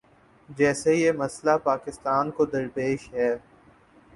جیسے 0.49 0.95
یہ 0.95 1.11
مسئلہ 1.11 1.57
پاکستان 1.63 2.31
کو 2.31 2.45
درپیش 2.45 3.09
ہے۔ 3.13 3.31